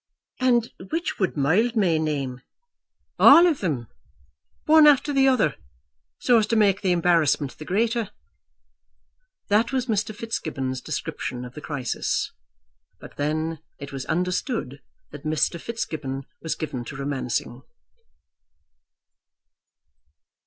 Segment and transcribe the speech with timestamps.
[0.39, 2.41] "And which would Mildmay name?"
[3.19, 3.85] "All of them,
[4.65, 5.53] one after the other,
[6.17, 8.09] so as to make the embarrassment the greater."
[9.49, 10.15] That was Mr.
[10.15, 12.31] Fitzgibbon's description of the crisis;
[12.99, 15.61] but then it was understood that Mr.
[15.61, 17.61] Fitzgibbon was given to romancing.